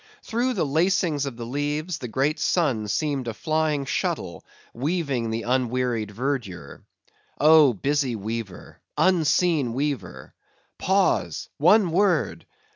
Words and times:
Through 0.23 0.53
the 0.55 0.65
lacings 0.65 1.27
of 1.27 1.37
the 1.37 1.45
leaves, 1.45 1.99
the 1.99 2.07
great 2.07 2.39
sun 2.39 2.87
seemed 2.87 3.27
a 3.27 3.35
flying 3.35 3.85
shuttle 3.85 4.43
weaving 4.73 5.29
the 5.29 5.43
unwearied 5.43 6.09
verdure. 6.09 6.81
Oh, 7.39 7.73
busy 7.73 8.15
weaver! 8.15 8.81
unseen 8.97 9.73
weaver!—pause!—one 9.75 11.91
word! 11.91 12.47